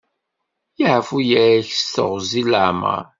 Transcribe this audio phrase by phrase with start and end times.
[0.79, 3.03] Yeɛfu-yak s teɣwzi n leɛmeṛ.